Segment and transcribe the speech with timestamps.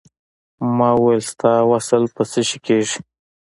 [0.77, 2.97] ما وویل ستا وصل په څه شی کېږي.